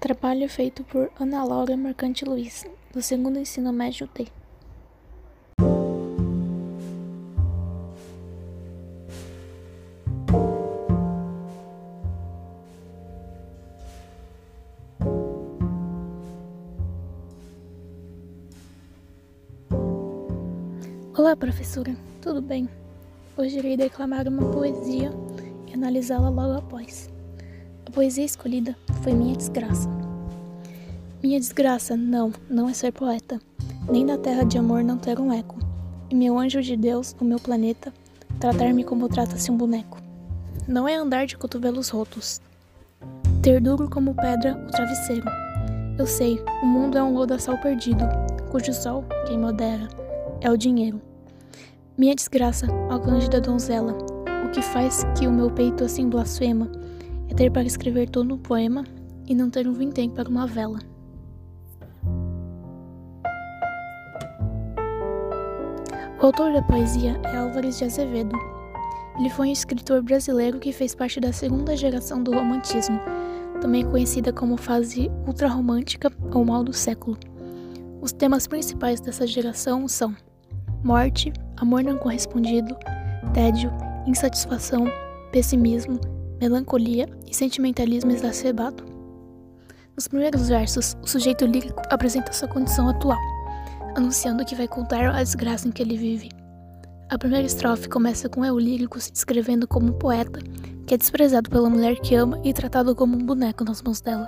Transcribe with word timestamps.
Trabalho 0.00 0.48
feito 0.48 0.84
por 0.84 1.10
Ana 1.18 1.42
Laura 1.42 1.76
Mercante 1.76 2.24
Luiz, 2.24 2.64
do 2.94 3.02
segundo 3.02 3.36
ensino 3.36 3.72
médio 3.72 4.08
D. 4.14 4.28
Olá, 21.16 21.34
professora, 21.36 21.96
tudo 22.22 22.40
bem? 22.40 22.68
Hoje 23.36 23.58
irei 23.58 23.76
declamar 23.76 24.28
uma 24.28 24.48
poesia 24.52 25.10
e 25.66 25.74
analisá-la 25.74 26.28
logo 26.28 26.56
após. 26.56 27.17
A 27.88 27.90
poesia 27.90 28.26
escolhida 28.26 28.76
foi 29.02 29.14
Minha 29.14 29.34
Desgraça. 29.34 29.88
Minha 31.22 31.40
desgraça, 31.40 31.96
não, 31.96 32.30
não 32.48 32.68
é 32.68 32.74
ser 32.74 32.92
poeta, 32.92 33.40
nem 33.90 34.04
da 34.04 34.18
terra 34.18 34.44
de 34.44 34.58
amor 34.58 34.84
não 34.84 34.98
ter 34.98 35.18
um 35.18 35.32
eco, 35.32 35.58
e 36.10 36.14
meu 36.14 36.38
anjo 36.38 36.60
de 36.60 36.76
Deus, 36.76 37.16
o 37.18 37.24
meu 37.24 37.40
planeta, 37.40 37.90
tratar-me 38.38 38.84
como 38.84 39.08
trata-se 39.08 39.50
um 39.50 39.56
boneco. 39.56 39.96
Não 40.68 40.86
é 40.86 40.96
andar 40.96 41.26
de 41.26 41.38
cotovelos 41.38 41.88
rotos, 41.88 42.42
ter 43.42 43.58
duro 43.58 43.88
como 43.88 44.14
pedra 44.14 44.62
o 44.68 44.70
travesseiro. 44.70 45.26
Eu 45.98 46.06
sei, 46.06 46.38
o 46.62 46.66
mundo 46.66 46.98
é 46.98 47.02
um 47.02 47.14
lodaçal 47.14 47.56
perdido, 47.56 48.04
cujo 48.50 48.74
sol, 48.74 49.02
quem 49.26 49.38
modera, 49.38 49.88
é 50.42 50.50
o 50.50 50.58
dinheiro. 50.58 51.00
Minha 51.96 52.14
desgraça, 52.14 52.66
ó 52.90 52.98
cândida 52.98 53.40
donzela, 53.40 53.96
o 54.46 54.50
que 54.50 54.60
faz 54.60 55.04
que 55.18 55.26
o 55.26 55.32
meu 55.32 55.50
peito 55.50 55.84
assim 55.84 56.06
blasfema 56.06 56.70
ter 57.38 57.52
para 57.52 57.62
escrever 57.62 58.10
todo 58.10 58.34
um 58.34 58.38
poema 58.38 58.84
e 59.24 59.32
não 59.32 59.48
ter 59.48 59.68
um 59.68 59.72
vintém 59.72 60.10
para 60.10 60.28
uma 60.28 60.44
vela. 60.44 60.80
O 66.20 66.26
autor 66.26 66.52
da 66.52 66.60
poesia 66.62 67.16
é 67.22 67.36
Álvares 67.36 67.78
de 67.78 67.84
Azevedo. 67.84 68.36
Ele 69.16 69.30
foi 69.30 69.50
um 69.50 69.52
escritor 69.52 70.02
brasileiro 70.02 70.58
que 70.58 70.72
fez 70.72 70.96
parte 70.96 71.20
da 71.20 71.32
segunda 71.32 71.76
geração 71.76 72.20
do 72.20 72.32
romantismo, 72.32 72.98
também 73.60 73.88
conhecida 73.88 74.32
como 74.32 74.56
fase 74.56 75.08
ultrarromântica 75.24 76.10
ou 76.34 76.44
mal 76.44 76.64
do 76.64 76.72
século. 76.72 77.16
Os 78.00 78.10
temas 78.10 78.48
principais 78.48 79.00
dessa 79.00 79.28
geração 79.28 79.86
são 79.86 80.12
morte, 80.82 81.32
amor 81.56 81.84
não 81.84 81.98
correspondido, 81.98 82.76
tédio, 83.32 83.70
insatisfação, 84.08 84.86
pessimismo, 85.30 86.00
melancolia 86.40 87.08
e 87.26 87.34
sentimentalismo 87.34 88.10
exacerbado. 88.10 88.84
Nos 89.94 90.06
primeiros 90.06 90.48
versos, 90.48 90.96
o 91.02 91.06
sujeito 91.06 91.44
lírico 91.44 91.82
apresenta 91.90 92.32
sua 92.32 92.48
condição 92.48 92.88
atual, 92.88 93.18
anunciando 93.96 94.44
que 94.44 94.54
vai 94.54 94.68
contar 94.68 95.10
a 95.14 95.22
desgraça 95.22 95.66
em 95.66 95.72
que 95.72 95.82
ele 95.82 95.96
vive. 95.96 96.30
A 97.10 97.18
primeira 97.18 97.46
estrofe 97.46 97.88
começa 97.88 98.28
com 98.28 98.44
eu 98.44 98.58
lírico 98.58 99.00
se 99.00 99.10
descrevendo 99.10 99.66
como 99.66 99.88
um 99.88 99.98
poeta 99.98 100.40
que 100.86 100.94
é 100.94 100.96
desprezado 100.96 101.50
pela 101.50 101.68
mulher 101.68 101.96
que 102.00 102.14
ama 102.14 102.40
e 102.44 102.52
tratado 102.52 102.94
como 102.94 103.16
um 103.16 103.24
boneco 103.24 103.64
nas 103.64 103.82
mãos 103.82 104.00
dela. 104.00 104.26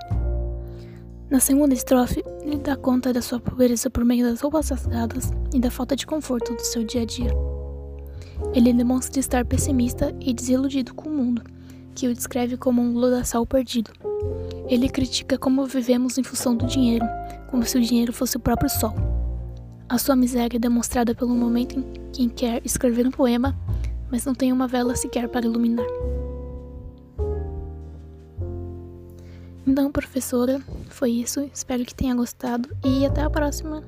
Na 1.31 1.38
segunda 1.38 1.72
estrofe, 1.72 2.25
ele 2.42 2.58
dá 2.58 2.77
conta 2.77 3.12
da 3.12 3.22
sua 3.22 3.38
pobreza 3.38 3.88
por 3.88 4.05
meio 4.05 4.27
das 4.27 4.41
roupas 4.41 4.69
rasgadas 4.69 5.31
e 5.55 5.61
da 5.61 5.70
falta 5.70 5.94
de 5.94 6.06
conforto 6.06 6.55
do 6.55 6.61
seu 6.62 6.83
dia 6.83 7.03
a 7.03 7.05
dia. 7.05 7.31
Ele 8.53 8.72
demonstra 8.72 9.20
estar 9.20 9.44
pessimista 9.44 10.14
e 10.20 10.34
desiludido 10.34 10.92
com 10.92 11.08
o 11.08 11.12
mundo, 11.12 11.42
que 11.94 12.08
o 12.08 12.14
descreve 12.14 12.56
como 12.56 12.80
um 12.80 12.94
lodaçal 12.94 13.46
perdido. 13.46 13.91
Ele 14.69 14.88
critica 14.88 15.36
como 15.36 15.66
vivemos 15.66 16.19
em 16.19 16.22
função 16.22 16.56
do 16.56 16.66
dinheiro, 16.66 17.05
como 17.48 17.64
se 17.64 17.77
o 17.77 17.80
dinheiro 17.80 18.12
fosse 18.12 18.36
o 18.36 18.41
próprio 18.41 18.70
sol. 18.70 18.94
A 19.88 19.98
sua 19.98 20.14
miséria 20.14 20.56
é 20.56 20.60
demonstrada 20.60 21.14
pelo 21.14 21.34
momento 21.34 21.78
em 21.78 21.82
que 22.12 22.28
quer 22.28 22.62
escrever 22.65 23.06
um 23.06 23.10
poema, 23.10 23.59
mas 24.10 24.25
não 24.25 24.34
tem 24.34 24.53
uma 24.53 24.69
vela 24.69 24.94
sequer 24.94 25.28
para 25.28 25.47
iluminar. 25.47 25.87
Então, 29.66 29.91
professora, 29.91 30.60
foi 30.88 31.10
isso. 31.10 31.48
Espero 31.53 31.84
que 31.84 31.94
tenha 31.94 32.15
gostado 32.15 32.69
e 32.84 33.04
até 33.04 33.22
a 33.22 33.31
próxima. 33.31 33.84